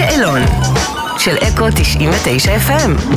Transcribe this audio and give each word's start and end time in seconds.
השאלון 0.00 0.40
של 1.18 1.36
אקו 1.36 1.66
99 1.76 2.56
FM. 2.56 3.16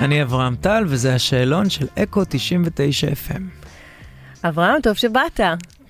אני 0.00 0.22
אברהם 0.22 0.56
טל, 0.56 0.84
וזה 0.88 1.14
השאלון 1.14 1.70
של 1.70 1.86
אקו 1.98 2.22
99 2.28 3.06
FM. 3.06 3.40
אברהם, 4.48 4.80
טוב 4.82 4.94
שבאת. 4.94 5.40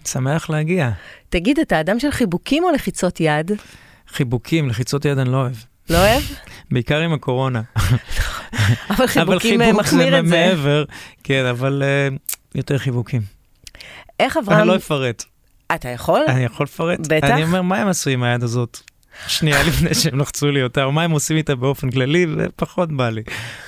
שמח 0.06 0.50
להגיע. 0.50 0.90
תגיד, 1.28 1.58
אתה 1.58 1.80
אדם 1.80 2.00
של 2.00 2.10
חיבוקים 2.10 2.64
או 2.64 2.70
לחיצות 2.70 3.20
יד? 3.20 3.50
חיבוקים, 4.08 4.68
לחיצות 4.68 5.04
יד 5.04 5.18
אני 5.18 5.32
לא 5.32 5.36
אוהב. 5.36 5.56
לא 5.90 5.98
אוהב? 5.98 6.22
בעיקר 6.70 6.98
עם 7.00 7.12
הקורונה. 7.12 7.62
אבל 8.90 9.06
חיבוקים 9.06 9.62
אבל 9.62 9.72
מחמיר 9.72 10.10
זה 10.10 10.18
את 10.18 10.26
זה. 10.26 10.30
מעבר, 10.30 10.84
כן, 11.24 11.44
אבל 11.46 11.82
uh, 11.82 12.18
יותר 12.54 12.78
חיבוקים. 12.78 13.22
איך 14.20 14.36
אני 14.36 14.44
אברהם... 14.44 14.68
לא 14.68 14.76
אפרט. 14.76 15.24
אתה 15.74 15.88
יכול? 15.88 16.20
אני 16.28 16.44
יכול 16.44 16.64
לפרט? 16.64 17.00
בטח. 17.00 17.30
אני 17.30 17.44
אומר, 17.44 17.62
מה 17.62 17.76
הם 17.78 17.88
עשו 17.88 18.10
עם 18.10 18.22
היד 18.22 18.42
הזאת? 18.42 18.80
שנייה 19.26 19.62
לפני 19.62 19.94
שהם 20.00 20.18
לחצו 20.18 20.50
לי 20.50 20.62
אותה, 20.62 20.84
או 20.84 20.92
מה 20.92 21.02
הם 21.02 21.10
עושים 21.10 21.36
איתה 21.36 21.54
באופן 21.54 21.90
כללי, 21.90 22.26
ופחות 22.38 22.92
בא 22.92 23.10
לי. 23.10 23.22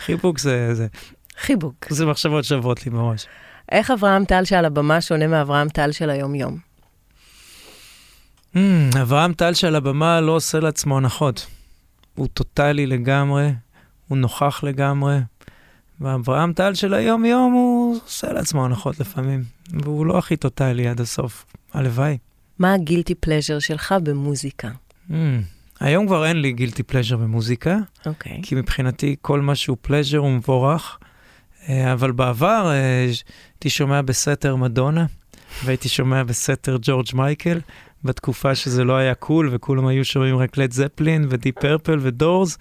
חיבוק 0.05 0.39
זה, 0.39 0.75
זה, 0.75 0.87
חיבוק. 1.41 1.87
זה 1.89 2.07
מחשבות 2.07 2.45
שעוברות 2.45 2.87
לי 2.87 2.91
בראש. 2.91 3.27
איך 3.73 3.91
אברהם 3.91 4.25
טל 4.25 4.45
שעל 4.45 4.65
הבמה 4.65 5.01
שונה 5.01 5.27
מאברהם 5.27 5.69
טל 5.69 5.93
של 5.93 6.11
היום-יום? 6.11 6.59
Mm, 8.55 8.59
אברהם 9.03 9.33
טל 9.33 9.55
שעל 9.55 9.77
הבמה 9.77 10.21
לא 10.21 10.33
עושה 10.33 10.61
לעצמו 10.61 10.97
הנחות. 10.97 11.47
הוא 12.15 12.29
טוטאלי 12.35 12.87
לגמרי, 12.87 13.53
הוא 14.09 14.19
נוכח 14.19 14.61
לגמרי. 14.63 15.19
ואברהם 16.01 16.53
טל 16.53 16.75
של 16.75 16.95
היום-יום 16.95 17.53
הוא 17.53 17.97
עושה 18.05 18.33
לעצמו 18.33 18.65
הנחות 18.65 19.01
לפעמים, 19.01 19.45
והוא 19.71 20.07
לא 20.07 20.19
הכי 20.19 20.37
טוטאלי 20.37 20.89
עד 20.89 21.01
הסוף. 21.01 21.47
הלוואי. 21.77 22.19
מה 22.59 22.75
ה 22.75 22.80
guilty 22.80 23.15
pleasure 23.15 23.59
שלך 23.59 23.95
במוזיקה? 24.03 24.71
Mm, 25.11 25.15
היום 25.81 26.07
כבר 26.07 26.27
אין 26.27 26.41
לי 26.41 26.53
guilty 26.53 26.83
pleasure 26.83 27.17
במוזיקה, 27.17 27.79
אוקיי. 28.07 28.41
כי 28.43 28.55
מבחינתי 28.55 29.17
כל 29.23 29.41
מה 29.41 29.55
שהוא 29.55 29.77
pleasure 29.81 30.19
הוא 30.19 30.31
מבורך. 30.31 30.99
אה, 31.69 31.93
אבל 31.93 32.13
בעבר 32.13 32.71
אה, 32.71 33.07
הייתי 33.55 33.71
שומע 33.71 34.03
בסתר 34.03 34.57
מדונה, 34.57 35.07
והייתי 35.65 35.89
שומע 35.89 36.23
בסתר 36.23 36.77
ג'ורג' 36.83 37.07
מייקל, 37.15 37.61
בתקופה 38.05 38.55
שזה 38.55 38.85
לא 38.85 38.97
היה 38.97 39.15
cool, 39.15 39.49
וכולם 39.53 39.87
היו 39.87 40.05
שומעים 40.05 40.37
רק 40.37 40.57
לד 40.57 40.73
זפלין 40.73 41.27
ודיפ 41.31 41.59
פרפל 41.59 41.99
ודורס, 42.03 42.59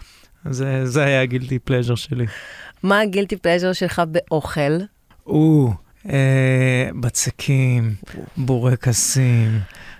זה, 0.49 0.85
זה 0.85 1.03
היה 1.03 1.21
הגילטי 1.21 1.59
פלז'ר 1.59 1.95
שלי. 1.95 2.25
מה 2.83 2.99
הגילטי 2.99 3.37
פלז'ר 3.37 3.73
שלך 3.73 4.01
באוכל? 4.11 4.77
או, 5.25 5.73
בצקים, 6.99 7.95
בורקסים. 8.37 9.59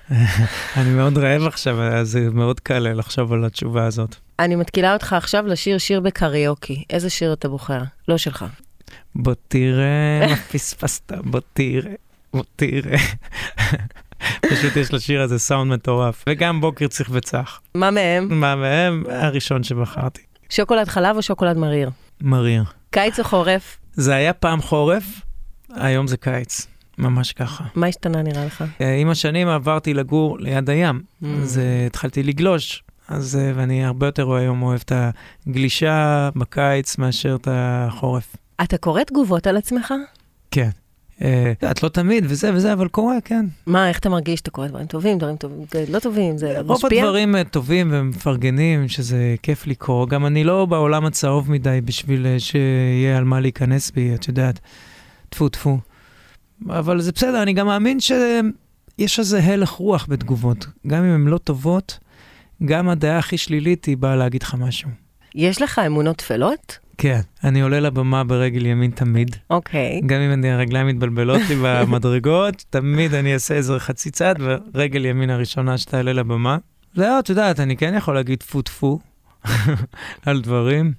אני 0.78 0.89
מאוד 0.89 1.17
רעב 1.17 1.48
עכשיו, 1.48 1.81
אז 1.81 2.09
זה 2.09 2.30
מאוד 2.34 2.59
קל 2.59 2.80
לחשוב 2.80 3.34
על 3.34 3.45
התשובה 3.45 3.86
הזאת. 3.86 4.16
אני 4.39 4.56
מתקילה 4.56 4.94
אותך 4.94 5.14
עכשיו 5.14 5.48
לשיר 5.48 5.78
שיר 5.78 6.00
בקריוקי. 6.00 6.83
איזה 6.89 7.09
שיר 7.09 7.33
אתה 7.33 7.50
בוחר? 7.50 7.81
לא 8.08 8.17
שלך. 8.17 8.45
בוא 9.16 9.33
תראה 9.48 10.28
מה 10.30 10.36
פספסת, 10.36 11.11
בוא 11.23 11.39
תראה, 11.53 11.94
בוא 12.33 12.44
תראה. 12.56 12.98
פשוט 14.52 14.76
יש 14.76 14.94
לשיר 14.94 15.22
הזה 15.22 15.39
סאונד 15.39 15.72
מטורף. 15.73 16.23
וגם 16.30 16.61
בוקר 16.61 16.88
צריך 16.88 17.09
וצח. 17.14 17.61
מה 17.76 17.92
מהם? 17.92 18.39
מה 18.39 18.56
מהם? 18.56 19.03
הראשון 19.09 19.64
שבחרתי. 19.64 20.22
שוקולד 20.50 20.88
חלב 20.88 21.16
או 21.16 21.22
שוקולד 21.22 21.58
מריר? 21.58 21.89
מריר. 22.22 22.64
קיץ 22.89 23.20
או 23.20 23.23
חורף? 23.23 23.78
זה 23.94 24.16
היה 24.16 24.33
פעם 24.33 24.61
חורף, 24.61 25.03
היום 25.75 26.07
זה 26.07 26.17
קיץ. 26.17 26.67
ממש 26.97 27.33
ככה. 27.33 27.63
מה 27.75 27.87
השתנה 27.87 28.21
נראה 28.21 28.45
לך? 28.45 28.63
אה, 28.81 28.95
עם 28.95 29.09
השנים 29.09 29.47
עברתי 29.47 29.93
לגור 29.93 30.39
ליד 30.39 30.69
הים, 30.69 31.01
Mm. 31.23 31.25
אז 31.43 31.57
אה, 31.59 31.85
התחלתי 31.85 32.23
לגלוש. 32.23 32.83
אז, 33.07 33.35
אה, 33.41 33.51
ואני 33.55 33.85
הרבה 33.85 34.05
יותר 34.05 34.33
היום 34.33 34.61
אוהב 34.61 34.79
את 34.85 34.91
הגלישה 35.47 36.30
בקיץ 36.35 36.97
מאשר 36.97 37.35
את 37.35 37.47
החורף. 37.52 38.35
אתה 38.64 38.77
קורא 38.77 39.03
תגובות 39.03 39.47
על 39.47 39.58
עצמך? 39.58 39.93
כן. 40.52 40.69
את 41.71 41.83
לא 41.83 41.89
תמיד 41.89 42.25
וזה 42.27 42.53
וזה, 42.53 42.73
אבל 42.73 42.87
קורה, 42.87 43.15
כן. 43.25 43.45
מה, 43.67 43.89
איך 43.89 43.99
אתה 43.99 44.09
מרגיש 44.09 44.39
שאתה 44.39 44.52
קורא 44.52 44.67
דברים 44.67 44.85
טובים, 44.87 45.17
דברים 45.17 45.35
טובים, 45.37 45.58
לא 45.89 45.99
טובים, 45.99 46.37
זה 46.37 46.59
רוב 46.59 46.71
משפיע? 46.71 47.03
הדברים 47.03 47.35
אה, 47.35 47.43
טובים 47.43 47.87
ומפרגנים, 47.91 48.87
שזה 48.87 49.35
כיף 49.43 49.67
לקרוא. 49.67 50.08
גם 50.08 50.25
אני 50.25 50.43
לא 50.43 50.65
בעולם 50.65 51.05
הצהוב 51.05 51.52
מדי 51.52 51.80
בשביל 51.85 52.25
שיהיה 52.39 53.17
על 53.17 53.23
מה 53.23 53.39
להיכנס 53.39 53.91
בי, 53.91 54.15
את 54.15 54.27
יודעת. 54.27 54.59
טפו 55.35 55.49
טפו. 55.49 55.79
אבל 56.69 57.01
זה 57.01 57.11
בסדר, 57.11 57.43
אני 57.43 57.53
גם 57.53 57.67
מאמין 57.67 57.99
שיש 57.99 59.19
איזה 59.19 59.39
הלך 59.39 59.69
רוח 59.69 60.05
בתגובות. 60.09 60.67
גם 60.87 61.03
אם 61.03 61.09
הן 61.09 61.27
לא 61.27 61.37
טובות, 61.37 61.99
גם 62.65 62.89
הדעה 62.89 63.17
הכי 63.17 63.37
שלילית 63.37 63.85
היא 63.85 63.97
באה 63.97 64.15
להגיד 64.15 64.43
לך 64.43 64.53
משהו. 64.53 64.89
יש 65.35 65.61
לך 65.61 65.79
אמונות 65.79 66.17
טפלות? 66.17 66.77
כן, 66.97 67.19
אני 67.43 67.61
עולה 67.61 67.79
לבמה 67.79 68.23
ברגל 68.23 68.65
ימין 68.65 68.91
תמיד. 68.91 69.35
אוקיי. 69.49 70.01
גם 70.05 70.21
אם 70.21 70.33
אני, 70.33 70.51
הרגליים 70.51 70.87
מתבלבלות 70.87 71.41
לי 71.49 71.55
במדרגות, 71.63 72.65
תמיד 72.69 73.13
אני 73.13 73.33
אעשה 73.33 73.55
איזה 73.55 73.79
חצי 73.79 74.11
צעד, 74.11 74.37
ורגל 74.41 75.05
ימין 75.05 75.29
הראשונה 75.29 75.77
שתעלה 75.77 76.13
לבמה. 76.13 76.57
זהו, 76.95 77.19
את 77.19 77.29
יודעת, 77.29 77.59
אני 77.59 77.77
כן 77.77 77.93
יכול 77.97 78.15
להגיד 78.15 78.39
טפו 78.39 78.61
טפו 78.61 78.99
על 80.25 80.41
דברים. 80.41 80.93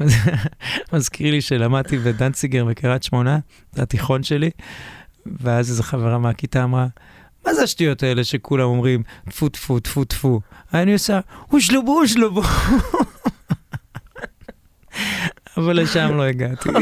מזכיר 0.92 1.30
לי 1.30 1.40
שלמדתי 1.40 1.98
בדנציגר 1.98 2.64
בקריית 2.64 3.02
שמונה, 3.02 3.38
זה 3.72 3.82
התיכון 3.82 4.22
שלי, 4.22 4.50
ואז 5.26 5.70
איזו 5.70 5.82
חברה 5.82 6.18
מהכיתה 6.18 6.64
אמרה, 6.64 6.86
מה 7.46 7.54
זה 7.54 7.62
השטויות 7.62 8.02
האלה 8.02 8.24
שכולם 8.24 8.64
אומרים 8.64 9.02
טפו 9.30 9.48
טפו 9.48 9.80
טפו 9.80 10.04
טפו? 10.04 10.40
אני 10.74 10.92
עושה, 10.92 11.20
הושלבו 11.48 12.00
הושלבו. 12.00 12.42
אבל 15.56 15.80
לשם 15.82 16.16
לא 16.16 16.22
הגעתי. 16.22 16.68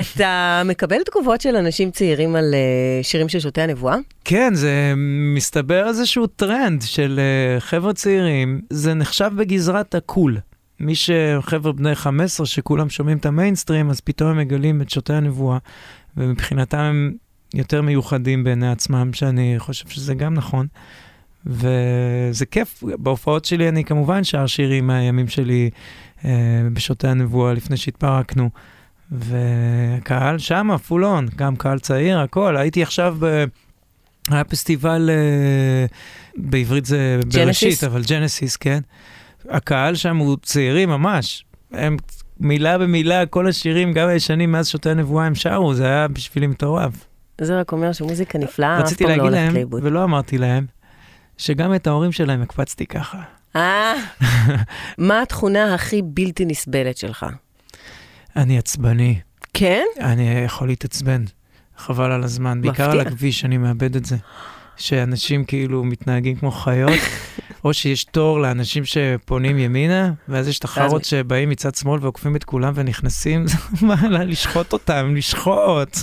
אתה 0.00 0.62
מקבל 0.64 1.02
תגובות 1.02 1.40
של 1.40 1.56
אנשים 1.56 1.90
צעירים 1.90 2.36
על 2.36 2.54
אה, 2.54 3.02
שירים 3.02 3.28
של 3.28 3.40
שוטי 3.40 3.60
הנבואה? 3.60 3.96
כן, 4.24 4.54
זה 4.54 4.92
מסתבר 5.36 5.88
איזשהו 5.88 6.26
טרנד 6.26 6.82
של 6.82 7.20
uh, 7.58 7.60
חבר'ה 7.60 7.94
צעירים, 7.94 8.60
זה 8.70 8.94
נחשב 8.94 9.30
בגזרת 9.36 9.94
ה 9.94 10.01
cool. 10.01 10.38
מי 10.80 10.94
שחבר'ה 10.94 11.72
בני 11.72 11.94
15 11.94 12.46
שכולם 12.46 12.90
שומעים 12.90 13.18
את 13.18 13.26
המיינסטרים, 13.26 13.90
אז 13.90 14.00
פתאום 14.00 14.30
הם 14.30 14.38
מגלים 14.38 14.82
את 14.82 14.90
שוטי 14.90 15.12
הנבואה, 15.12 15.58
ומבחינתם 16.16 16.78
הם 16.78 17.12
יותר 17.54 17.82
מיוחדים 17.82 18.44
בעיני 18.44 18.70
עצמם, 18.70 19.12
שאני 19.12 19.54
חושב 19.58 19.88
שזה 19.88 20.14
גם 20.14 20.34
נכון. 20.34 20.66
וזה 21.46 22.46
כיף, 22.50 22.82
בהופעות 22.82 23.44
שלי 23.44 23.68
אני 23.68 23.84
כמובן 23.84 24.24
שר 24.24 24.46
שירים 24.46 24.86
מהימים 24.86 25.28
שלי 25.28 25.70
uh, 26.18 26.24
בשוטי 26.72 27.08
הנבואה 27.08 27.52
לפני 27.52 27.76
שהתפרקנו. 27.76 28.50
והקהל 29.10 30.38
שם, 30.38 30.76
פול 30.86 31.04
און, 31.04 31.26
גם 31.36 31.56
קהל 31.56 31.78
צעיר, 31.78 32.20
הכל. 32.20 32.56
הייתי 32.56 32.82
עכשיו 32.82 33.16
ב... 33.20 33.44
היה 34.30 34.44
פסטיבל, 34.44 35.10
אה, 35.12 35.86
בעברית 36.36 36.86
זה 36.86 37.20
בראשית, 37.32 37.84
אבל 37.84 38.02
ג'נסיס, 38.08 38.56
כן. 38.56 38.80
הקהל 39.50 39.94
שם 39.94 40.16
הוא 40.16 40.36
צעירי 40.42 40.86
ממש. 40.86 41.44
הם 41.72 41.96
מילה 42.40 42.78
במילה, 42.78 43.26
כל 43.26 43.48
השירים, 43.48 43.92
גם 43.92 44.08
הישנים 44.08 44.52
מאז 44.52 44.68
שותי 44.68 44.90
הנבואה 44.90 45.26
הם 45.26 45.34
שרו, 45.34 45.74
זה 45.74 45.84
היה 45.86 46.08
בשבילי 46.08 46.46
מטורף. 46.46 46.92
זה 47.40 47.60
רק 47.60 47.72
אומר 47.72 47.92
שמוזיקה 47.92 48.38
נפלאה, 48.38 48.78
אף 48.78 48.82
רציתי 48.82 49.04
פעם 49.04 49.10
לא 49.10 49.16
להגיד 49.16 49.30
הולכת 49.30 49.44
להם, 49.46 49.54
לאיבוד. 49.54 49.84
ולא 49.84 50.04
אמרתי 50.04 50.38
להם, 50.38 50.66
שגם 51.38 51.74
את 51.74 51.86
ההורים 51.86 52.12
שלהם 52.12 52.42
הקפצתי 52.42 52.86
ככה. 52.86 53.18
אה, 53.56 53.94
מה 54.98 55.22
התכונה 55.22 55.74
הכי 55.74 56.02
בלתי 56.02 56.44
נסבלת 56.44 56.96
שלך? 56.96 57.26
אני 58.36 58.58
עצבני, 58.58 59.20
כן? 59.54 59.84
אני 60.00 60.30
יכול 60.44 60.68
להתעצבן, 60.68 61.24
חבל 61.76 62.12
על 62.12 62.24
הזמן, 62.24 62.62
בעיקר 62.62 62.90
על 62.90 62.98
מפתיע. 62.98 63.12
הכביש, 63.12 63.44
אני 63.44 63.58
מאבד 63.58 63.96
את 63.96 64.04
זה. 64.04 64.16
שאנשים 64.76 65.44
כאילו 65.44 65.84
מתנהגים 65.84 66.36
כמו 66.36 66.50
חיות, 66.50 66.90
או 67.66 67.74
שיש 67.74 68.04
תור 68.04 68.40
לאנשים 68.40 68.84
שפונים 68.84 69.58
ימינה, 69.58 70.12
ואז 70.28 70.48
יש 70.48 70.58
את 70.58 70.64
החארות 70.64 71.04
שבאים 71.04 71.48
מצד 71.48 71.74
שמאל 71.74 71.98
ועוקפים 72.02 72.36
את 72.36 72.44
כולם 72.44 72.72
ונכנסים, 72.76 73.44
מה, 73.82 73.94
לשחוט 74.24 74.72
אותם, 74.72 75.14
לשחוט. 75.16 75.96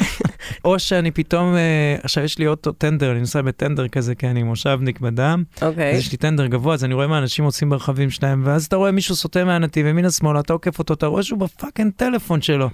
או 0.64 0.78
שאני 0.78 1.10
פתאום, 1.10 1.54
אה, 1.54 1.96
עכשיו 2.02 2.24
יש 2.24 2.38
לי 2.38 2.46
אוטו 2.46 2.72
טנדר, 2.72 3.10
אני 3.10 3.20
נוסע 3.20 3.42
בטנדר 3.42 3.88
כזה, 3.88 4.14
כי 4.14 4.26
אני 4.26 4.42
מושבניק 4.42 5.00
בדם, 5.00 5.42
אוקיי. 5.62 5.92
אז 5.92 5.98
יש 5.98 6.12
לי 6.12 6.18
טנדר 6.18 6.46
גבוה, 6.46 6.74
אז 6.74 6.84
אני 6.84 6.94
רואה 6.94 7.06
מה 7.06 7.18
אנשים 7.18 7.44
עושים 7.44 7.68
ברכבים 7.68 8.10
שלהם, 8.10 8.42
ואז 8.44 8.64
אתה 8.64 8.76
רואה 8.76 8.90
מישהו 8.90 9.16
סוטה 9.16 9.44
מהנתיב 9.44 9.86
ימינה 9.86 10.10
שמאלה, 10.10 10.40
אתה 10.40 10.52
עוקף 10.52 10.78
אותו, 10.78 10.94
אתה 10.94 11.06
רואה 11.06 11.22
שהוא 11.22 11.38
בפאקינג 11.38 11.92
טלפון 11.96 12.42
שלו. 12.42 12.70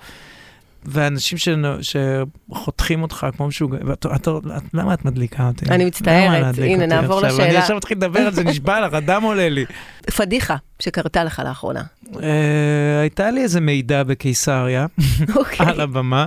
ואנשים 0.84 1.38
שנ- 1.38 1.82
שחותכים 1.82 3.02
אותך 3.02 3.26
כמו 3.36 3.46
משוגע, 3.46 3.78
ואת- 3.86 4.06
את- 4.06 4.28
את- 4.28 4.62
למה 4.74 4.94
את 4.94 5.04
מדליקה 5.04 5.46
אותי? 5.48 5.64
אני 5.70 5.84
מצטערת. 5.84 6.58
הנה, 6.58 6.86
נעבור 6.86 7.16
עכשיו? 7.26 7.30
אני 7.40 7.46
לשאלה. 7.48 7.60
עכשיו 7.60 7.76
מתחיל 7.76 7.96
לדבר 7.96 8.20
על 8.20 8.32
זה, 8.32 8.44
נשבע 8.44 8.80
לך, 8.86 8.94
הדם 8.94 9.22
עולה 9.22 9.48
לי. 9.48 9.64
פדיחה 10.16 10.56
שקרתה 10.78 11.24
לך 11.24 11.42
לאחרונה. 11.44 11.82
אה, 12.22 13.00
הייתה 13.00 13.30
לי 13.30 13.42
איזה 13.42 13.60
מידע 13.60 14.02
בקיסריה, 14.02 14.86
אוקיי. 15.36 15.66
על 15.66 15.80
הבמה, 15.80 16.24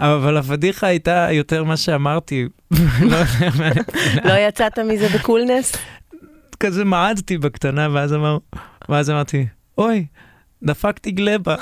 אבל 0.00 0.36
הפדיחה 0.36 0.86
הייתה 0.86 1.28
יותר 1.30 1.64
מה 1.64 1.76
שאמרתי. 1.76 2.46
לא 3.00 3.16
אני- 3.40 3.80
לא 4.24 4.32
יצאת 4.32 4.78
מזה 4.78 5.08
בקולנס? 5.08 5.72
כזה 6.60 6.84
מעדתי 6.84 7.38
בקטנה, 7.38 7.88
ואז 8.88 9.10
אמרתי, 9.10 9.46
אוי, 9.78 10.06
דפקתי 10.62 11.10
גלבה. 11.10 11.54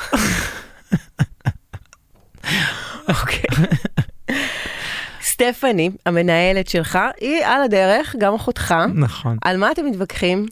אוקיי. 3.09 3.67
סטפני, 5.23 5.91
המנהלת 6.07 6.69
שלך, 6.69 6.99
היא 7.21 7.45
על 7.45 7.63
הדרך, 7.63 8.17
גם 8.19 8.35
אחותך. 8.35 8.75
נכון. 8.95 9.37
על 9.45 9.57
מה 9.57 9.71
אתם 9.71 9.87
מתווכחים? 9.87 10.47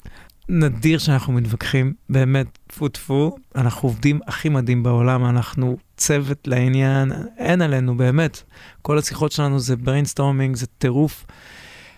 נדיר 0.49 0.99
שאנחנו 0.99 1.33
מתווכחים, 1.33 1.93
באמת, 2.09 2.47
טפו 2.67 2.89
טפו, 2.89 3.37
אנחנו 3.57 3.89
עובדים 3.89 4.21
הכי 4.27 4.49
מדהים 4.49 4.83
בעולם, 4.83 5.25
אנחנו 5.25 5.77
צוות 5.97 6.39
לעניין, 6.47 7.13
אין 7.39 7.63
עלינו, 7.63 7.97
באמת. 7.97 8.43
כל 8.83 8.99
השיחות 8.99 9.33
שלנו 9.33 9.59
זה 9.59 9.77
brainstorming, 9.77 10.57
זה 10.57 10.67
טירוף. 10.67 11.27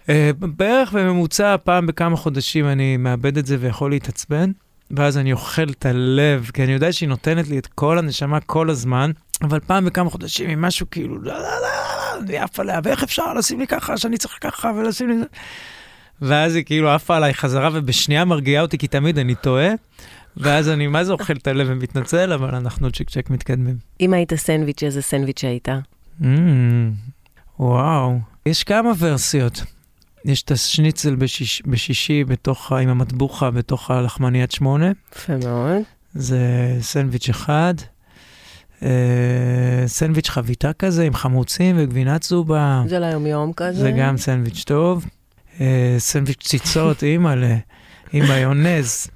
Uh, 0.03 0.09
בערך 0.41 0.93
בממוצע, 0.93 1.57
פעם 1.65 1.87
בכמה 1.87 2.17
חודשים 2.17 2.69
אני 2.69 2.97
מאבד 2.97 3.39
את 3.39 3.47
זה 3.47 3.57
ויכול 3.61 3.91
להתעצבן, 3.91 4.51
ואז 4.91 5.19
אני 5.19 5.33
אוכל 5.33 5.69
את 5.71 5.87
הלב, 5.87 6.51
כי 6.55 6.65
אני 6.65 6.73
יודע 6.73 6.93
שהיא 6.93 7.09
נותנת 7.09 7.49
לי 7.49 7.59
את 7.59 7.67
כל 7.67 7.99
הנשמה 7.99 8.41
כל 8.41 8.71
הזמן, 8.71 9.11
אבל 9.43 9.61
פעם 9.61 9.85
בכמה 9.85 10.11
חודשים 10.11 10.51
עם 10.51 10.63
משהו 10.63 10.87
כאילו, 10.91 11.23
לא, 11.23 11.33
לא, 11.33 11.39
לא, 11.39 11.61
לא, 11.63 12.21
אני 12.21 12.39
עף 12.39 12.61
עליה, 12.61 12.81
ואיך 12.85 13.03
אפשר 13.03 13.35
לשים 13.35 13.61
לי 13.61 13.67
ככה, 13.67 13.97
שאני 13.97 14.19
צריך 14.19 14.39
ככה, 14.41 14.73
ולשים 14.77 15.09
לי... 15.09 15.15
ואז 16.23 16.55
היא 16.55 16.65
כאילו 16.65 16.91
עפה 16.91 17.17
עליי 17.17 17.35
חזרה 17.35 17.71
ובשנייה 17.73 18.25
מרגיעה 18.25 18.63
אותי, 18.63 18.79
כי 18.79 18.87
תמיד 18.87 19.19
אני 19.19 19.35
טועה. 19.35 19.69
ואז 20.37 20.69
אני 20.69 20.87
מה 20.87 21.05
זה 21.05 21.13
אוכל 21.13 21.37
את 21.37 21.47
הלב 21.47 21.67
ומתנצל, 21.71 22.33
אבל 22.33 22.55
אנחנו 22.55 22.91
צ'יק 22.91 23.11
צ'ק 23.11 23.31
מתקדמים. 23.31 23.77
אם 24.01 24.13
היית 24.13 24.35
סנדוויץ', 24.35 24.83
איזה 24.83 25.03
סנדוויץ' 25.03 25.45
היית? 25.45 25.69
Mm, 26.21 26.25
וואו, 27.59 28.19
יש 28.47 28.65
כמה 28.65 28.93
ורסיות. 28.99 29.63
יש 30.25 30.43
את 30.43 30.51
השניצל 30.51 31.15
בשיש, 31.15 31.63
בשישי 31.67 32.25
בתוך, 32.25 32.73
עם 32.73 32.89
המטבוחה 32.89 33.51
בתוך 33.51 33.91
הלחמניית 33.91 34.51
שמונה, 34.51 34.91
יפה 35.17 35.37
מאוד. 35.37 35.83
זה 36.15 36.39
סנדוויץ' 36.81 37.29
אחד. 37.29 37.75
אה, 38.83 38.89
סנדוויץ' 39.87 40.29
חביתה 40.29 40.73
כזה 40.73 41.05
עם 41.05 41.15
חמוצים 41.15 41.77
וגבינה 41.79 42.19
צהובה. 42.19 42.83
זה 42.87 42.99
ליומיום 42.99 43.53
כזה. 43.53 43.81
זה 43.83 43.91
גם 43.91 44.17
סנדוויץ' 44.17 44.65
טוב. 44.65 45.05
אה, 45.61 45.95
סנדוויץ' 45.99 46.43
ציצות, 46.49 47.03
אימא'לה, 47.03 47.57
עם 48.13 48.25
מיונז. 48.29 49.07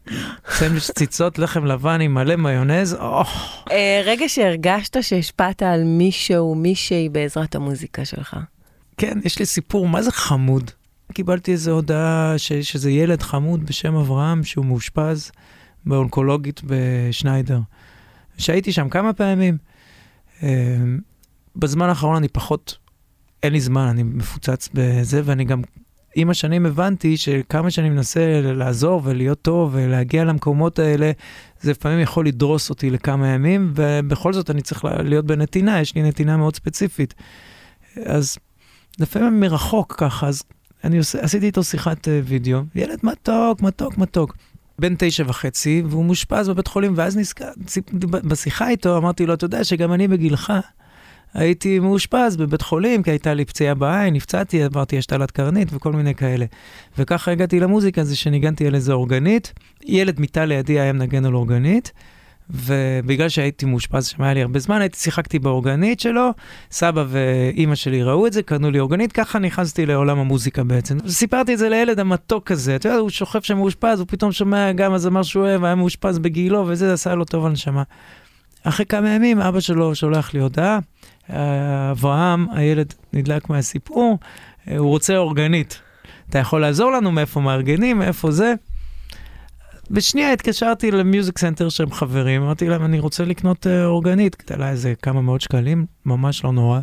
סנדוויץ' 0.51 0.91
ציצות, 0.91 1.39
לחם 1.39 1.65
לבן 1.65 2.01
עם 2.01 2.15
מלא 2.15 2.37
מיונז, 2.37 2.95
אוח. 2.95 3.65
אה, 3.71 4.03
רגע 4.05 4.25
שהרגשת 4.29 5.03
שהשפעת 5.03 5.63
על 5.63 5.85
מישהו, 5.85 6.55
מישהי 6.55 7.09
בעזרת 7.09 7.55
המוזיקה 7.55 8.05
שלך. 8.05 8.37
כן, 8.97 9.19
יש 9.25 9.39
לי 9.39 9.47
סיפור, 9.47 9.89
מה 9.89 10.03
זה 10.03 10.13
חמוד? 10.13 10.71
קיבלתי 11.13 11.53
איזו 11.53 11.71
הודעה 11.71 12.35
ש- 12.37 12.53
שזה 12.53 12.91
ילד 12.91 13.23
חמוד 13.23 13.67
בשם 13.67 13.95
אברהם, 13.95 14.45
שהוא 14.45 14.65
מאושפז 14.65 15.31
באונקולוגית 15.87 16.61
בשניידר. 16.65 17.59
שהייתי 18.39 18.73
שם 18.73 18.89
כמה 18.89 19.13
פעמים. 19.13 19.59
אה, 20.43 20.77
בזמן 21.57 21.89
האחרון 21.89 22.17
אני 22.17 22.29
פחות, 22.29 22.79
אין 23.43 23.53
לי 23.53 23.61
זמן, 23.61 23.87
אני 23.87 24.03
מפוצץ 24.03 24.69
בזה, 24.75 25.21
ואני 25.25 25.45
גם 25.45 25.63
עם 26.15 26.31
השנים 26.31 26.67
הבנתי 26.67 27.17
שכמה 27.17 27.71
שאני 27.71 27.91
מנסה 27.91 28.41
לעזור 28.43 29.01
ולהיות 29.05 29.43
טוב 29.43 29.71
ולהגיע 29.75 30.25
למקומות 30.25 30.79
האלה, 30.79 31.13
זה 31.61 31.71
לפעמים 31.71 32.01
יכול 32.01 32.27
לדרוס 32.27 32.71
אותי 32.71 32.91
לכמה 32.91 33.29
ימים, 33.29 33.73
ובכל 33.75 34.33
זאת 34.33 34.51
אני 34.51 34.63
צריך 34.63 34.85
להיות 34.85 35.27
בנתינה, 35.27 35.81
יש 35.81 35.95
לי 35.95 36.03
נתינה 36.03 36.37
מאוד 36.37 36.57
ספציפית. 36.57 37.15
אז 38.05 38.37
לפעמים 38.99 39.41
מרחוק 39.41 39.95
ככה, 39.99 40.29
אז 40.29 40.43
אני 40.85 40.99
עושה, 40.99 41.21
עשיתי 41.21 41.47
איתו 41.47 41.65
שיחת 41.65 42.09
אה, 42.09 42.21
וידאו, 42.25 42.61
ילד 42.75 42.99
מתוק, 43.03 43.63
מתוק, 43.63 43.99
מתוק. 43.99 44.37
בן 44.79 44.95
תשע 44.99 45.25
וחצי, 45.27 45.83
והוא 45.87 46.05
מאושפז 46.05 46.49
בבית 46.49 46.67
חולים, 46.67 46.93
ואז 46.97 47.17
נזכר, 47.17 47.49
בשיחה 48.03 48.69
איתו 48.69 48.97
אמרתי 48.97 49.27
לו, 49.27 49.35
אתה 49.35 49.45
יודע 49.45 49.65
שגם 49.65 49.93
אני 49.93 50.09
בגילך 50.09 50.53
הייתי 51.35 51.79
מאושפז 51.79 52.37
בבית 52.37 52.63
חולים, 52.63 53.03
כי 53.03 53.11
הייתה 53.11 53.35
לי 53.35 53.45
פציעה 53.45 53.75
בעין, 53.75 54.15
נפצעתי, 54.15 54.63
עברתי 54.63 54.99
השתלת 54.99 55.31
קרנית 55.31 55.69
וכל 55.73 55.93
מיני 55.93 56.15
כאלה. 56.15 56.45
וככה 56.99 57.31
הגעתי 57.31 57.61
למוזיקה, 57.61 58.05
זה 58.05 58.17
שניגנתי 58.17 58.67
על 58.67 58.75
איזה 58.75 58.93
אורגנית, 58.93 59.53
ילד 59.85 60.21
מיטה 60.21 60.45
לידי 60.45 60.81
היה 60.81 60.93
מנגן 60.93 61.25
על 61.25 61.35
אורגנית, 61.35 61.93
ובגלל 62.51 63.29
שהייתי 63.29 63.67
מאושפז 63.67 64.07
שם 64.07 64.23
היה 64.23 64.35
לי 64.35 64.43
הרבה 64.43 64.59
זמן, 64.59 64.81
הייתי 64.81 64.99
שיחקתי 64.99 65.39
באורגנית 65.39 66.01
שלו, 66.01 66.31
סבא 66.71 67.05
ואימא 67.09 67.75
שלי 67.75 68.03
ראו 68.03 68.27
את 68.27 68.33
זה, 68.33 68.43
קנו 68.43 68.71
לי 68.71 68.81
אורגנית, 68.81 69.13
ככה 69.13 69.39
נכנסתי 69.39 69.87
לעולם 69.87 70.19
המוזיקה 70.19 70.65
בעצם. 70.65 70.99
סיפרתי 71.09 71.55
את 71.55 71.59
זה 71.59 71.69
לילד 71.69 72.01
המתוק 72.01 72.51
הזה, 72.51 72.77
אתה 72.77 72.89
יודע, 72.89 72.99
הוא 72.99 73.11
שוכב 73.11 73.43
שם 73.43 73.57
מאושפז, 73.57 74.01
הוא 74.01 74.07
פתאום 74.09 74.33
שומע 74.33 74.73
גם 74.73 74.93
הזמר 74.93 75.23
שהוא 75.23 75.43
אוהב, 75.43 75.65
היה 75.65 75.75
מאושפז 75.75 76.19
בגילו, 76.19 76.65
וזה 76.69 76.93
עשה 76.93 77.15
לו 77.15 77.25
טוב 77.25 77.47
הנשמה. 77.47 77.83
אחרי 78.65 78.87
כמה 78.87 79.09
ימים 79.09 79.41
אבא 79.41 79.61
שלו 79.61 79.95
שולח 79.95 80.35
לי 80.35 80.41
הודעה, 80.41 80.79
אברהם, 81.91 82.47
הילד 82.53 82.95
נדלק 83.13 83.51
מהסיפור, 83.51 84.19
אה, 84.69 84.79
הוא 84.79 84.89
רוצה 84.89 85.17
אורגנית. 85.17 85.81
אתה 86.31 86.39
יכול 86.39 86.61
לעזור 86.61 86.93
לנו 86.93 87.13
מאיפה 87.13 87.41
מארגנים, 87.41 87.99
מאיפה 87.99 88.31
זה? 88.31 88.55
בשנייה 89.91 90.33
התקשרתי 90.33 90.91
למיוזיק 90.91 91.39
סנטר 91.39 91.69
שהם 91.69 91.91
חברים, 91.91 92.43
אמרתי 92.43 92.69
להם, 92.69 92.85
אני 92.85 92.99
רוצה 92.99 93.25
לקנות 93.25 93.67
אה, 93.67 93.85
אורגנית. 93.85 94.51
עלה 94.51 94.71
איזה 94.71 94.95
כמה 95.03 95.23
מאות 95.23 95.41
שקלים, 95.41 95.87
ממש 96.07 96.45
לא 96.45 96.53
נורא. 96.53 96.81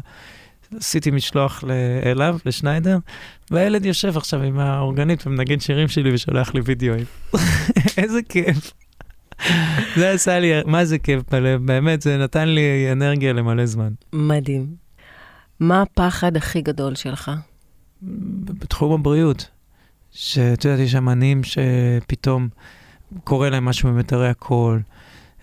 עשיתי 0.77 1.11
משלוח 1.11 1.63
אליו, 2.05 2.37
לשניידר, 2.45 2.97
והילד 3.51 3.85
יושב 3.85 4.17
עכשיו 4.17 4.41
עם 4.41 4.59
האורגנית 4.59 5.27
ומנגן 5.27 5.59
שירים 5.59 5.87
שלי 5.87 6.13
ושולח 6.13 6.53
לי 6.53 6.61
וידאוים. 6.61 7.05
איזה 7.97 8.19
כיף. 8.29 8.71
זה 9.95 10.11
עשה 10.11 10.39
לי, 10.39 10.51
מה 10.65 10.85
זה 10.85 10.97
כיף 10.97 11.21
בלב, 11.31 11.65
באמת, 11.65 12.01
זה 12.01 12.17
נתן 12.17 12.47
לי 12.47 12.91
אנרגיה 12.91 13.33
למלא 13.33 13.65
זמן. 13.65 13.93
מדהים. 14.13 14.67
מה 15.59 15.81
הפחד 15.81 16.37
הכי 16.37 16.61
גדול 16.61 16.95
שלך? 16.95 17.31
בתחום 18.45 18.93
הבריאות, 18.93 19.49
שאת 20.11 20.65
יודעת, 20.65 20.79
יש 20.79 20.95
אמנים 20.95 21.41
שפתאום 21.43 22.47
קורה 23.23 23.49
להם 23.49 23.65
משהו 23.65 23.89
במיתרי 23.89 24.29
הקול, 24.29 24.81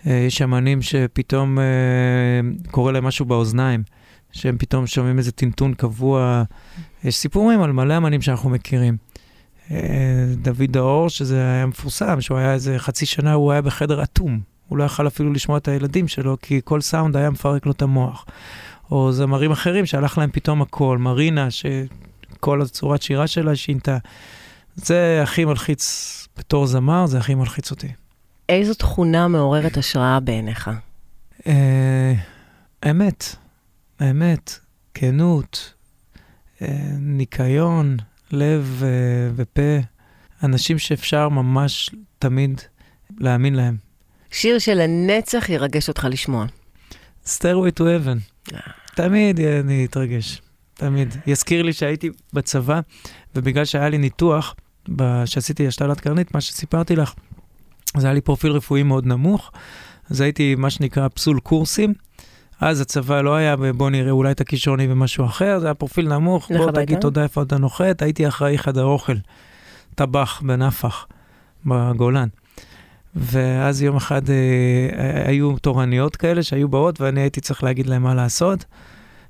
אה, 0.07 0.13
יש 0.13 0.41
אמנים 0.41 0.81
שפתאום 0.81 1.59
אה, 1.59 1.63
קורה 2.71 2.91
להם 2.91 3.05
משהו 3.05 3.25
באוזניים, 3.25 3.83
שהם 4.31 4.57
פתאום 4.57 4.87
שומעים 4.87 5.17
איזה 5.17 5.31
טינטון 5.31 5.73
קבוע. 5.73 6.43
יש 7.03 7.15
סיפורים 7.15 7.61
על 7.61 7.71
מלא 7.71 7.97
אמנים 7.97 8.21
שאנחנו 8.21 8.49
מכירים. 8.49 8.97
אה, 9.71 9.77
דוד 10.41 10.71
דאור, 10.71 11.09
שזה 11.09 11.37
היה 11.37 11.65
מפורסם, 11.65 12.21
שהוא 12.21 12.37
היה 12.37 12.53
איזה 12.53 12.79
חצי 12.79 13.05
שנה, 13.05 13.33
הוא 13.33 13.51
היה 13.51 13.61
בחדר 13.61 14.03
אטום. 14.03 14.39
הוא 14.67 14.77
לא 14.77 14.83
יכל 14.83 15.07
אפילו 15.07 15.33
לשמוע 15.33 15.57
את 15.57 15.67
הילדים 15.67 16.07
שלו, 16.07 16.37
כי 16.41 16.61
כל 16.63 16.81
סאונד 16.81 17.17
היה 17.17 17.29
מפרק 17.29 17.65
לו 17.65 17.71
את 17.71 17.81
המוח. 17.81 18.25
או 18.91 19.11
זמרים 19.11 19.51
אחרים 19.51 19.85
שהלך 19.85 20.17
להם 20.17 20.29
פתאום 20.33 20.61
הקול, 20.61 20.97
מרינה, 20.97 21.47
שכל 21.51 22.61
הצורת 22.61 23.01
שירה 23.01 23.27
שלה 23.27 23.55
שינתה. 23.55 23.97
זה 24.75 25.19
הכי 25.23 25.45
מלחיץ 25.45 26.27
בתור 26.37 26.67
זמר, 26.67 27.05
זה 27.05 27.17
הכי 27.17 27.35
מלחיץ 27.35 27.71
אותי. 27.71 27.87
איזו 28.49 28.73
תכונה 28.73 29.27
מעוררת 29.27 29.77
השראה 29.77 30.19
בעיניך? 30.19 30.69
אה, 31.47 32.13
אמת, 32.89 33.35
אמת, 34.01 34.59
כנות, 34.93 35.73
אה, 36.61 36.67
ניקיון, 36.99 37.97
לב 38.31 38.81
אה, 38.83 38.89
ופה, 39.35 39.87
אנשים 40.43 40.79
שאפשר 40.79 41.29
ממש 41.29 41.89
תמיד 42.19 42.61
להאמין 43.19 43.55
להם. 43.55 43.77
שיר 44.31 44.59
שלנצח 44.59 45.49
ירגש 45.49 45.89
אותך 45.89 46.07
לשמוע. 46.09 46.45
Stairway 47.25 47.79
to 47.79 47.81
Heaven. 47.81 48.53
תמיד 48.95 49.39
אני 49.39 49.85
אתרגש, 49.85 50.41
תמיד. 50.73 51.15
יזכיר 51.27 51.61
לי 51.61 51.73
שהייתי 51.73 52.09
בצבא, 52.33 52.79
ובגלל 53.35 53.65
שהיה 53.65 53.89
לי 53.89 53.97
ניתוח, 53.97 54.55
ב- 54.89 55.25
שעשיתי 55.25 55.67
השתלת 55.67 55.99
קרנית, 55.99 56.33
מה 56.33 56.41
שסיפרתי 56.41 56.95
לך, 56.95 57.13
אז 57.95 58.03
היה 58.03 58.13
לי 58.13 58.21
פרופיל 58.21 58.51
רפואי 58.51 58.83
מאוד 58.83 59.05
נמוך, 59.05 59.51
אז 60.09 60.21
הייתי 60.21 60.55
מה 60.55 60.69
שנקרא 60.69 61.07
פסול 61.07 61.39
קורסים. 61.39 61.93
אז 62.61 62.81
הצבא 62.81 63.21
לא 63.21 63.35
היה 63.35 63.55
בוא 63.55 63.89
נראה 63.89 64.11
אולי 64.11 64.31
את 64.31 64.41
הכישרוני 64.41 64.91
ומשהו 64.91 65.25
אחר, 65.25 65.59
זה 65.59 65.67
היה 65.67 65.73
פרופיל 65.73 66.07
נמוך, 66.07 66.51
בוא 66.51 66.63
הביתה? 66.63 66.85
תגיד 66.85 66.99
תודה 66.99 67.23
איפה 67.23 67.41
אתה 67.41 67.57
נוחת, 67.57 68.01
הייתי 68.01 68.27
אחראי 68.27 68.57
חדר 68.57 68.83
אוכל, 68.83 69.15
טבח 69.95 70.41
בנפח, 70.45 71.07
בגולן. 71.65 72.27
ואז 73.15 73.81
יום 73.81 73.95
אחד 73.95 74.29
אה, 74.29 75.23
היו 75.25 75.57
תורניות 75.57 76.15
כאלה 76.15 76.43
שהיו 76.43 76.69
באות, 76.69 77.01
ואני 77.01 77.21
הייתי 77.21 77.41
צריך 77.41 77.63
להגיד 77.63 77.87
להם 77.87 78.03
מה 78.03 78.13
לעשות. 78.13 78.65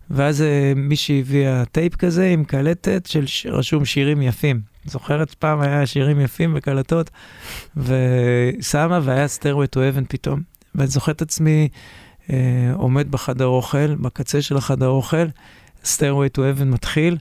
ואז 0.10 0.42
אה, 0.42 0.74
מישהי 0.76 1.20
הביאה 1.20 1.66
טייפ 1.66 1.96
כזה 1.96 2.28
עם 2.28 2.44
קלטת 2.44 3.06
של 3.06 3.26
ש... 3.26 3.46
רשום 3.46 3.86
שירים 3.86 4.22
יפים. 4.22 4.71
זוכרת 4.86 5.34
פעם 5.34 5.62
היה 5.62 5.86
שירים 5.86 6.22
יפים 6.22 6.54
בקלטות, 6.54 7.10
ושמה 7.78 9.00
והיה 9.04 9.26
stairway 9.26 9.76
to 9.76 9.78
heaven 9.78 10.06
פתאום. 10.08 10.42
ואני 10.76 10.88
זוכר 10.88 11.12
את 11.12 11.22
עצמי 11.22 11.70
אה, 12.30 12.72
עומד 12.74 13.12
בחדר 13.12 13.46
אוכל, 13.46 13.96
בקצה 13.96 14.42
של 14.42 14.58
החדר 14.58 14.88
אוכל, 14.88 15.26
stairway 15.84 16.38
to 16.38 16.40
heaven 16.40 16.66
מתחיל, 16.66 17.18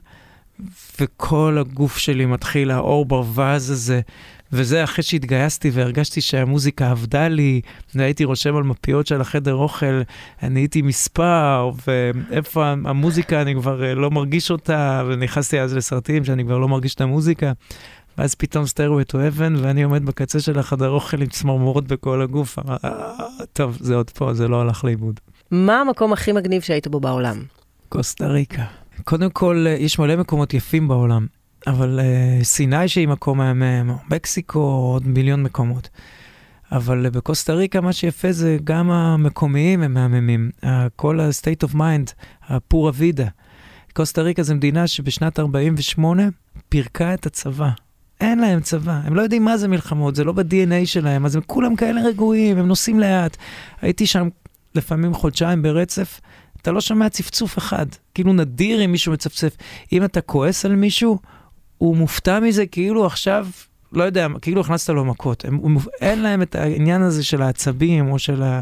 וכל 0.99 1.57
הגוף 1.61 1.97
שלי 1.97 2.25
מתחיל, 2.25 2.71
האור 2.71 3.05
ברווז 3.05 3.69
הזה, 3.69 4.01
וזה 4.53 4.83
אחרי 4.83 5.03
שהתגייסתי 5.03 5.69
והרגשתי 5.69 6.21
שהמוזיקה 6.21 6.91
עבדה 6.91 7.27
לי, 7.27 7.61
והייתי 7.95 8.23
רושם 8.23 8.55
על 8.55 8.63
מפיות 8.63 9.07
של 9.07 9.21
החדר 9.21 9.55
אוכל, 9.55 10.01
אני 10.43 10.59
הייתי 10.59 10.81
מספר, 10.81 11.71
ואיפה 11.87 12.67
המוזיקה, 12.67 13.41
אני 13.41 13.55
כבר 13.55 13.83
אה, 13.83 13.95
לא 13.95 14.11
מרגיש 14.11 14.51
אותה, 14.51 15.03
ונכנסתי 15.07 15.59
אז 15.59 15.75
לסרטים 15.75 16.25
שאני 16.25 16.43
כבר 16.43 16.57
לא 16.57 16.67
מרגיש 16.67 16.95
את 16.95 17.01
המוזיקה. 17.01 17.51
ואז 18.17 18.35
פתאום 18.35 18.65
סטיירו 18.65 18.99
את 18.99 19.15
אבן, 19.15 19.55
ואני 19.55 19.83
עומד 19.83 20.05
בקצה 20.05 20.39
של 20.39 20.59
החדר 20.59 20.89
אוכל 20.89 21.21
עם 21.21 21.27
צמרמורות 21.27 21.87
בכל 21.87 22.21
הגוף. 22.21 22.59
אה, 22.59 22.93
טוב, 23.53 23.77
זה 23.79 23.95
עוד 23.95 24.09
פה, 24.09 24.33
זה 24.33 24.47
לא 24.47 24.61
הלך 24.61 24.83
לאיבוד. 24.83 25.19
מה 25.51 25.81
המקום 25.81 26.13
הכי 26.13 26.31
מגניב 26.31 26.61
שהיית 26.61 26.87
בו 26.87 26.99
בעולם? 26.99 27.43
קוסטה 27.89 28.27
ריקה. 28.27 28.63
קודם 29.03 29.29
כל, 29.29 29.65
אה, 29.67 29.71
יש 29.71 29.99
מלא 29.99 30.15
מקומות 30.15 30.53
יפים 30.53 30.87
בעולם. 30.87 31.25
אבל 31.67 31.99
uh, 31.99 32.43
סיני 32.43 32.87
שהיא 32.87 33.07
מקום 33.07 33.37
מהמם, 33.37 33.95
מקסיקו, 34.09 34.59
עוד 34.59 35.07
מיליון 35.07 35.43
מקומות. 35.43 35.89
אבל 36.71 37.05
uh, 37.05 37.09
בקוסטה 37.09 37.53
ריקה 37.53 37.81
מה 37.81 37.93
שיפה 37.93 38.31
זה 38.31 38.57
גם 38.63 38.91
המקומיים 38.91 39.83
הם 39.83 39.93
מהממים. 39.93 40.49
Uh, 40.61 40.67
כל 40.95 41.19
ה-state 41.19 41.69
of 41.69 41.75
mind, 41.75 42.11
הפורה 42.43 42.91
וידה. 42.95 43.27
קוסטה 43.93 44.21
ריקה 44.21 44.43
זו 44.43 44.55
מדינה 44.55 44.87
שבשנת 44.87 45.39
48' 45.39 46.23
פירקה 46.69 47.13
את 47.13 47.25
הצבא. 47.25 47.69
אין 48.21 48.39
להם 48.39 48.59
צבא, 48.59 49.01
הם 49.03 49.15
לא 49.15 49.21
יודעים 49.21 49.45
מה 49.45 49.57
זה 49.57 49.67
מלחמות, 49.67 50.15
זה 50.15 50.23
לא 50.23 50.31
ב-DNA 50.31 50.85
שלהם, 50.85 51.25
אז 51.25 51.35
הם 51.35 51.41
כולם 51.47 51.75
כאלה 51.75 52.01
רגועים, 52.01 52.57
הם 52.57 52.67
נוסעים 52.67 52.99
לאט. 52.99 53.37
הייתי 53.81 54.07
שם 54.07 54.29
לפעמים 54.75 55.13
חודשיים 55.13 55.61
ברצף, 55.61 56.21
אתה 56.61 56.71
לא 56.71 56.81
שומע 56.81 57.09
צפצוף 57.09 57.57
אחד. 57.57 57.85
כאילו 58.13 58.33
נדיר 58.33 58.85
אם 58.85 58.91
מישהו 58.91 59.13
מצפצף. 59.13 59.57
אם 59.91 60.03
אתה 60.03 60.21
כועס 60.21 60.65
על 60.65 60.75
מישהו, 60.75 61.19
הוא 61.81 61.97
מופתע 61.97 62.39
מזה 62.39 62.65
כאילו 62.65 63.05
עכשיו, 63.05 63.47
לא 63.91 64.03
יודע, 64.03 64.27
כאילו 64.41 64.61
הכנסת 64.61 64.89
לו 64.89 65.05
מכות. 65.05 65.45
הם, 65.45 65.55
הוא, 65.55 65.81
אין 66.01 66.21
להם 66.21 66.41
את 66.41 66.55
העניין 66.55 67.01
הזה 67.01 67.23
של 67.23 67.41
העצבים 67.41 68.11
או 68.11 68.19
של 68.19 68.43
ה... 68.43 68.59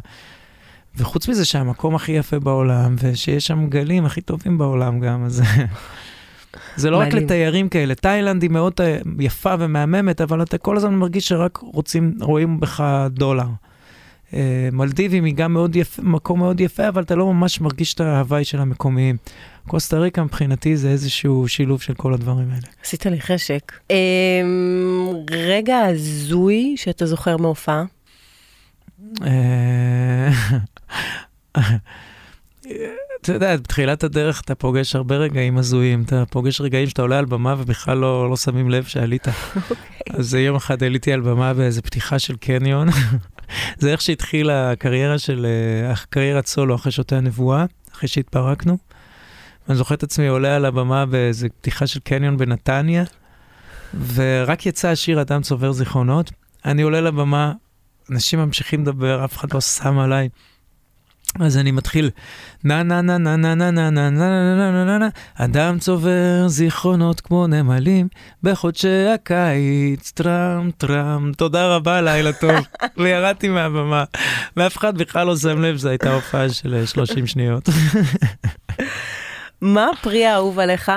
וחוץ 0.98 1.28
מזה 1.28 1.46
שהמקום 1.46 1.96
הכי 1.96 2.12
יפה 2.12 2.40
בעולם, 2.40 2.96
ושיש 3.00 3.48
שם 3.48 3.68
גלים 3.68 4.06
הכי 4.06 4.22
טובים 4.22 4.58
בעולם 4.58 5.00
גם, 5.00 5.26
אז... 5.26 5.42
זה 6.76 6.90
לא 6.90 6.98
רק 6.98 7.14
לתיירים 7.14 7.70
כאלה, 7.70 7.96
תאילנד 7.96 8.42
היא 8.42 8.52
מאוד 8.52 8.74
יפה 9.20 9.56
ומהממת, 9.60 10.22
אבל 10.22 10.44
אתה 10.44 10.58
כל 10.58 10.78
הזמן 10.78 10.96
מרגיש 10.96 11.28
שרק 11.28 11.58
רוצים, 11.58 12.14
רואים 12.22 12.60
בך 12.60 12.84
דולר. 13.10 13.48
אה, 14.34 14.70
מלדיבים 14.72 15.24
היא 15.24 15.34
גם 15.34 15.54
מאוד 15.54 15.76
יפה, 15.76 16.02
מקום 16.02 16.40
מאוד 16.40 16.62
יפה, 16.62 16.88
אבל 16.88 17.04
אתה 17.04 17.16
לא 17.16 17.34
ממש 17.34 17.62
מרגיש 17.62 17.94
את 17.94 18.00
ההוואי 18.00 18.44
של 18.44 18.60
המקומיים. 18.60 19.18
קוסטה 19.68 19.98
ריקה 19.98 20.24
מבחינתי 20.24 20.78
זה 20.78 20.90
איזשהו 20.90 21.48
שילוב 21.48 21.82
של 21.82 21.94
כל 21.94 22.14
הדברים 22.14 22.50
האלה. 22.50 22.68
עשית 22.84 23.06
לי 23.06 23.22
חשק. 23.22 23.72
אמ, 23.90 23.96
רגע 25.32 25.78
הזוי 25.80 26.74
שאתה 26.78 27.06
זוכר 27.06 27.38
מהופעה? 27.38 27.84
אה, 29.24 30.30
אתה 33.22 33.34
יודע, 33.34 33.58
בתחילת 33.58 34.04
הדרך 34.04 34.42
אתה 34.42 34.56
פוגש 34.56 34.96
הרבה 34.96 35.16
רגעים 35.16 35.58
הזויים, 35.58 36.02
אתה 36.02 36.24
פוגש 36.30 36.62
רגעים 36.62 36.90
שאתה 36.90 37.02
עולה 37.02 37.20
על 37.20 37.26
במה 37.26 37.56
ובכלל 37.58 37.98
לא, 37.98 38.30
לא 38.30 38.38
שמים 38.38 38.70
לב 38.70 38.84
שעלית. 38.84 39.28
Okay. 39.28 39.32
אוקיי. 39.56 39.76
אז 40.10 40.34
יום 40.34 40.56
אחד 40.56 40.84
עליתי 40.84 41.14
על 41.14 41.22
במה 41.22 41.54
באיזה 41.54 41.82
פתיחה 41.82 42.20
של 42.20 42.36
קניון. 42.36 42.88
זה 43.78 43.92
איך 43.92 44.02
שהתחילה 44.02 44.72
הקריירה 44.72 45.20
של, 45.20 45.46
אה, 45.46 45.92
הקריירת 45.92 46.48
סולו 46.48 46.76
אחרי 46.76 46.92
שותי 46.92 47.16
הנבואה, 47.16 47.66
אחרי 47.94 48.10
שהתפרקנו. 48.10 48.78
אני 49.70 49.78
זוכר 49.78 49.96
את 49.96 50.04
עצמי 50.04 50.28
עולה 50.28 50.56
על 50.56 50.66
הבמה 50.66 51.06
באיזה 51.06 51.50
פתיחה 51.50 51.88
של 51.88 52.00
קניון 52.00 52.38
בנתניה, 52.38 53.04
ורק 54.14 54.66
יצא 54.66 54.88
השיר 54.88 55.22
אדם 55.22 55.42
צובר 55.42 55.72
זיכרונות. 55.72 56.32
אני 56.66 56.82
עולה 56.82 57.02
לבמה, 57.02 57.54
אנשים 58.12 58.40
ממשיכים 58.40 58.82
לדבר, 58.82 59.26
אף 59.26 59.38
אחד 59.38 59.54
לא 59.54 59.62
שם 59.62 60.00
עליי. 60.00 60.30
אז 61.40 61.58
אני 61.58 61.72
מתחיל, 61.72 62.10
נה 62.64 62.84
נה 62.84 63.02
נה 63.02 63.18
נה 63.18 63.36
נה 63.36 63.56
נה 63.56 63.72
נה 63.72 63.90
נה 63.90 64.10
נה 64.10 64.20
נה 64.20 64.72
נה 64.72 64.86
נה 64.86 64.98
נה 64.98 65.08
אדם 65.36 65.80
צובר 65.80 66.48
זיכרונות 66.48 67.22
כמו 67.22 67.48
נמלים 67.48 68.08
בחודשי 68.44 69.08
הקיץ, 69.14 70.12
טראם 70.12 70.72
טראם, 70.78 71.32
תודה 71.34 71.76
רבה, 71.76 72.02
לילה 72.02 72.34
טוב. 72.34 72.56
וירדתי 72.98 73.50
מהבמה, 73.50 74.04
ואף 74.58 74.78
אחד 74.78 74.98
בכלל 74.98 75.28
לא 75.28 75.38
שם 75.38 75.62
לב, 75.62 75.76
זו 75.76 75.90
הייתה 75.90 76.14
הופעה 76.14 76.50
של 76.50 76.86
30 76.86 77.28
שניות. 77.28 77.70
מה 79.62 79.88
הפרי 79.94 80.26
האהוב 80.26 80.60
עליך? 80.60 80.92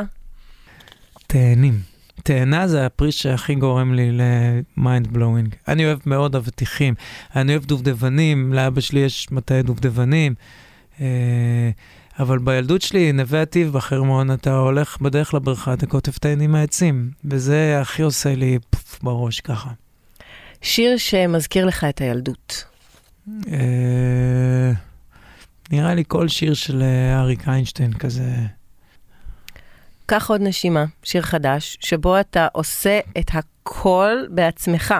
תאנים. 1.26 1.91
תאנה 2.22 2.68
זה 2.68 2.86
הפרי 2.86 3.12
שהכי 3.12 3.54
גורם 3.54 3.94
לי 3.94 4.10
ל 4.12 4.32
mind 4.32 5.12
blowing. 5.12 5.54
אני 5.68 5.84
אוהב 5.84 5.98
מאוד 6.06 6.36
אבטיחים, 6.36 6.94
אני 7.36 7.52
אוהב 7.52 7.64
דובדבנים, 7.64 8.52
לאבא 8.52 8.80
שלי 8.80 9.00
יש 9.00 9.28
מטעי 9.30 9.62
דובדבנים. 9.62 10.34
אה, 11.00 11.70
אבל 12.18 12.38
בילדות 12.38 12.82
שלי, 12.82 13.12
נווה 13.12 13.42
עתיב 13.42 13.72
בחרמון, 13.72 14.32
אתה 14.32 14.56
הולך 14.56 15.00
בדרך 15.00 15.34
לבריכה, 15.34 15.72
אתה 15.72 15.86
קוטף 15.86 16.12
תאנים 16.12 16.52
מהעצים, 16.52 17.10
וזה 17.24 17.80
הכי 17.80 18.02
עושה 18.02 18.34
לי 18.34 18.58
פוף 18.70 18.98
בראש 19.02 19.40
ככה. 19.40 19.70
שיר 20.62 20.96
שמזכיר 20.96 21.66
לך 21.66 21.84
את 21.84 22.00
הילדות. 22.00 22.64
אה, 23.28 24.72
נראה 25.70 25.94
לי 25.94 26.04
כל 26.08 26.28
שיר 26.28 26.54
של 26.54 26.82
אה, 26.82 27.20
אריק 27.20 27.48
איינשטיין 27.48 27.92
כזה. 27.92 28.32
קח 30.12 30.30
עוד 30.30 30.40
נשימה, 30.40 30.84
שיר 31.02 31.22
חדש, 31.22 31.78
שבו 31.80 32.20
אתה 32.20 32.46
עושה 32.52 33.00
את 33.18 33.30
הכל 33.32 34.16
בעצמך. 34.30 34.94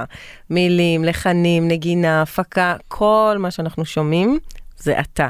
מילים, 0.50 1.04
לחנים, 1.04 1.68
נגינה, 1.68 2.22
הפקה, 2.22 2.76
כל 2.88 3.36
מה 3.38 3.50
שאנחנו 3.50 3.84
שומעים. 3.84 4.38
זה 4.76 5.00
אתה. 5.00 5.28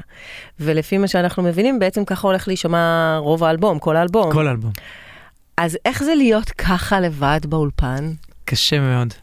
ולפי 0.60 0.98
מה 0.98 1.08
שאנחנו 1.08 1.42
מבינים, 1.42 1.78
בעצם 1.78 2.04
ככה 2.04 2.26
הולך 2.26 2.48
להישמע 2.48 3.16
רוב 3.18 3.44
האלבום, 3.44 3.78
כל 3.78 3.96
האלבום. 3.96 4.32
כל 4.32 4.46
האלבום. 4.46 4.72
אז 5.56 5.78
איך 5.84 6.02
זה 6.02 6.14
להיות 6.14 6.50
ככה 6.50 7.00
לבד 7.00 7.40
באולפן? 7.48 8.12
קשה 8.44 8.80
מאוד. 8.80 9.14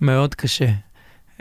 מאוד 0.00 0.34
קשה. 0.34 0.68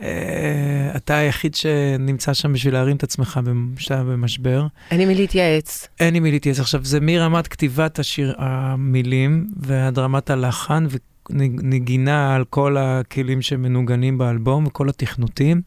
אה, 0.02 0.92
אתה 0.96 1.18
היחיד 1.18 1.56
שנמצא 1.56 2.34
שם 2.34 2.54
בשביל 2.54 2.74
להרים 2.74 2.96
את 2.96 3.04
עצמך 3.04 3.40
כשאתה 3.76 4.04
במשבר. 4.04 4.68
אין 4.92 5.00
לי 5.00 5.06
מי 5.06 5.16
להתייעץ. 5.16 5.88
אין 6.00 6.14
לי 6.14 6.20
מי 6.20 6.32
להתייעץ. 6.32 6.60
עכשיו, 6.60 6.86
זה 6.86 7.00
מרמת 7.00 7.48
כתיבת 7.48 8.00
השיר, 8.00 8.36
המילים 8.38 9.48
ועד 9.58 10.00
רמת 10.00 10.30
הלחן 10.30 10.86
ונגינה 11.30 12.36
על 12.36 12.44
כל 12.50 12.78
הכלים 12.80 13.42
שמנוגנים 13.42 14.18
באלבום 14.18 14.66
וכל 14.66 14.90
התכנותים, 14.90 15.62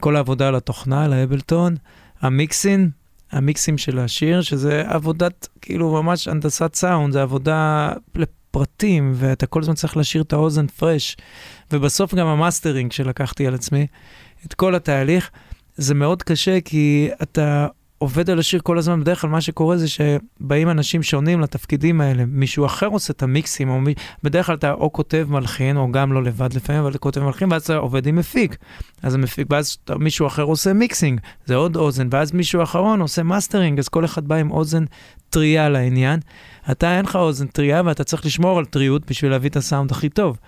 כל 0.00 0.16
העבודה 0.16 0.48
על 0.48 0.54
התוכנה, 0.54 1.04
על 1.04 1.12
האבלטון, 1.12 1.76
ה 2.20 2.29
mixing, 2.29 2.90
המיקסים 3.32 3.78
של 3.78 3.98
השיר, 3.98 4.42
שזה 4.42 4.82
עבודת, 4.86 5.48
כאילו 5.60 6.02
ממש 6.02 6.28
הנדסת 6.28 6.74
סאונד, 6.74 7.12
זה 7.12 7.22
עבודה 7.22 7.92
פרטים, 8.56 9.12
ואתה 9.14 9.46
כל 9.46 9.60
הזמן 9.60 9.74
צריך 9.74 9.96
להשאיר 9.96 10.22
את 10.22 10.32
האוזן 10.32 10.66
fresh. 10.66 11.16
ובסוף 11.72 12.14
גם 12.14 12.26
המאסטרינג 12.26 12.92
שלקחתי 12.92 13.46
על 13.46 13.54
עצמי, 13.54 13.86
את 14.46 14.54
כל 14.54 14.74
התהליך, 14.74 15.30
זה 15.74 15.94
מאוד 15.94 16.22
קשה 16.22 16.60
כי 16.60 17.08
אתה 17.22 17.66
עובד 17.98 18.30
על 18.30 18.38
השיר 18.38 18.60
כל 18.62 18.78
הזמן, 18.78 19.00
בדרך 19.00 19.20
כלל 19.20 19.30
מה 19.30 19.40
שקורה 19.40 19.76
זה 19.76 19.86
שבאים 19.88 20.70
אנשים 20.70 21.02
שונים 21.02 21.40
לתפקידים 21.40 22.00
האלה, 22.00 22.24
מישהו 22.26 22.66
אחר 22.66 22.86
עושה 22.86 23.12
את 23.12 23.22
המיקסים, 23.22 23.68
או 23.68 23.80
מי... 23.80 23.94
בדרך 24.22 24.46
כלל 24.46 24.54
אתה 24.54 24.72
או 24.72 24.92
כותב 24.92 25.26
מלחין, 25.30 25.76
או 25.76 25.92
גם 25.92 26.12
לא 26.12 26.22
לבד 26.22 26.54
לפעמים, 26.54 26.82
אבל 26.82 26.96
כותב 26.96 27.20
מלחין, 27.22 27.52
ואז 27.52 27.62
אתה 27.62 27.76
עובד 27.76 28.06
עם 28.06 28.16
מפיק. 28.16 28.56
אז 29.02 29.14
המפיק, 29.14 29.46
ואז 29.50 29.78
מישהו 29.98 30.26
אחר 30.26 30.42
עושה 30.42 30.72
mixing, 30.72 31.20
זה 31.44 31.54
עוד 31.54 31.76
אוזן, 31.76 32.08
ואז 32.10 32.32
מישהו 32.32 32.62
אחרון 32.62 33.00
עושה 33.00 33.22
מאסטרינג, 33.22 33.78
אז 33.78 33.88
כל 33.88 34.04
אחד 34.04 34.28
בא 34.28 34.34
עם 34.34 34.50
אוזן 34.50 34.84
טריה 35.30 35.68
לעניין. 35.68 36.20
אתה 36.70 36.96
אין 36.96 37.04
לך 37.04 37.16
אוזן 37.16 37.46
טריה 37.46 37.82
ואתה 37.84 38.04
צריך 38.04 38.26
לשמור 38.26 38.58
על 38.58 38.64
טריות 38.64 39.10
בשביל 39.10 39.30
להביא 39.30 39.50
את 39.50 39.56
הסאונד 39.56 39.90
הכי 39.90 40.08
טוב. 40.08 40.38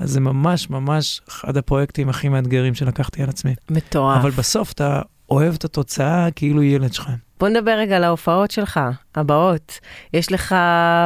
אז 0.00 0.10
זה 0.10 0.20
ממש 0.20 0.70
ממש 0.70 1.20
אחד 1.28 1.56
הפרויקטים 1.56 2.08
הכי 2.08 2.28
מאתגרים 2.28 2.74
שלקחתי 2.74 3.22
על 3.22 3.28
עצמי. 3.28 3.54
מטורף. 3.70 4.18
אבל 4.20 4.30
בסוף 4.30 4.72
אתה 4.72 5.02
אוהב 5.30 5.54
את 5.54 5.64
התוצאה 5.64 6.30
כאילו 6.30 6.62
ילד 6.62 6.92
שלך. 6.92 7.10
בוא 7.40 7.48
נדבר 7.48 7.70
רגע 7.70 7.96
על 7.96 8.04
ההופעות 8.04 8.50
שלך, 8.50 8.80
הבאות. 9.14 9.78
יש 10.14 10.32
לך 10.32 10.54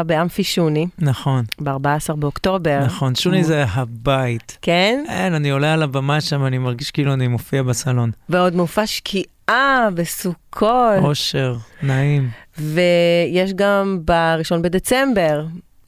באמפי 0.07 0.45
שוני, 0.45 0.87
נכון, 0.99 1.45
ב-14 1.61 2.14
באוקטובר. 2.17 2.81
נכון. 2.85 3.14
שוני 3.14 3.45
זה 3.45 3.64
הבית. 3.64 4.59
כן? 4.62 5.05
אין, 5.09 5.35
אני 5.35 5.50
עולה 5.50 5.73
על 5.73 5.83
הבמה 5.83 6.21
שם, 6.21 6.47
אני 6.47 6.59
מרגיש 6.59 6.91
כאילו 6.91 7.12
אני 7.12 7.29
מופיע 7.29 7.62
בסלון. 7.62 8.11
ועוד 8.29 8.55
מופע 8.57 8.87
שקיעה 8.87 9.88
בסוכות. 9.95 10.99
אושר, 11.02 11.57
נעים. 11.83 12.31
ויש 12.59 13.52
גם 13.55 13.99
בראשון 14.05 14.62
בדצמבר. 14.62 15.45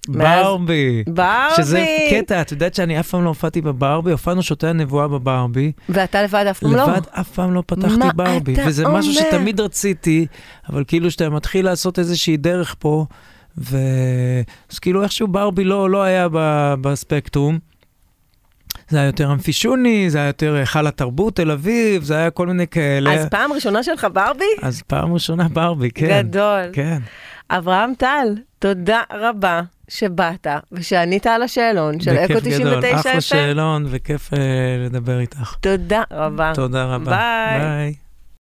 ברבי. 0.08 1.04
ברבי! 1.06 1.54
שזה 1.56 1.86
קטע, 2.10 2.40
את 2.40 2.52
יודעת 2.52 2.74
שאני 2.74 3.00
אף 3.00 3.08
פעם 3.08 3.24
לא 3.24 3.28
הופעתי 3.28 3.60
בברבי, 3.60 4.10
הופענו 4.10 4.42
שותי 4.42 4.66
הנבואה 4.66 5.08
בברבי, 5.08 5.72
ואתה 5.88 6.22
לבד 6.22 6.46
אף 6.50 6.58
פעם 6.58 6.72
לא. 6.74 6.82
לבד 6.82 7.00
אף 7.10 7.30
פעם 7.30 7.54
לא 7.54 7.62
פתחתי 7.66 8.08
ברבי, 8.14 8.54
וזה 8.66 8.88
משהו 8.88 9.12
אומר? 9.12 9.30
שתמיד 9.30 9.60
רציתי, 9.60 10.26
אבל 10.70 10.84
כאילו 10.86 11.10
שאתה 11.10 11.30
מתחיל 11.30 11.64
לעשות 11.64 11.98
איזושהי 11.98 12.36
דרך 12.36 12.76
פה, 12.78 13.06
ו... 13.58 13.78
אז 14.72 14.78
כאילו 14.78 15.02
איכשהו 15.02 15.28
ברבי 15.28 15.64
לא, 15.64 15.90
לא 15.90 16.02
היה 16.02 16.28
ב... 16.32 16.74
בספקטרום. 16.80 17.58
זה 18.88 18.98
היה 18.98 19.06
יותר 19.06 19.32
אמפישוני, 19.32 20.10
זה 20.10 20.18
היה 20.18 20.26
יותר 20.26 20.54
היכל 20.54 20.86
התרבות 20.86 21.36
תל 21.36 21.50
אביב, 21.50 22.02
זה 22.02 22.16
היה 22.16 22.30
כל 22.30 22.46
מיני 22.46 22.66
כאלה. 22.66 23.12
אז 23.12 23.26
פעם 23.30 23.52
ראשונה 23.52 23.82
שלך 23.82 24.06
ברבי? 24.12 24.44
אז 24.62 24.82
פעם 24.82 25.14
ראשונה 25.14 25.48
ברבי, 25.48 25.90
כן. 25.90 26.22
גדול. 26.22 26.62
כן. 26.72 26.98
אברהם 27.50 27.92
טל, 27.98 28.26
תודה 28.58 29.02
רבה 29.12 29.60
שבאת 29.88 30.46
ושענית 30.72 31.26
על 31.26 31.42
השאלון 31.42 32.00
של 32.00 32.10
אקו 32.10 32.34
בכיף 32.34 32.58
גדול, 32.60 32.80
99 32.80 33.00
אחלה. 33.00 33.20
שאלון 33.20 33.86
וכיף 33.90 34.34
אה, 34.34 34.38
לדבר 34.86 35.20
איתך. 35.20 35.54
תודה 35.60 36.02
רבה. 36.10 36.52
תודה 36.54 36.84
רבה. 36.84 37.10
ביי. 37.10 37.60
ביי. 37.60 38.03